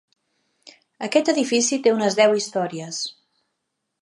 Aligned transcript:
Aquest 1.07 1.29
edifici 1.33 1.79
té 1.85 1.93
unes 1.99 2.19
deu 2.21 2.37
històries. 2.41 3.03